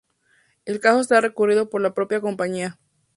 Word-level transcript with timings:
El 0.65 0.79
caso 0.79 0.99
está 0.99 1.21
recurrido 1.21 1.69
por 1.69 1.79
la 1.79 1.93
propia 1.93 2.21
compañía. 2.21 2.79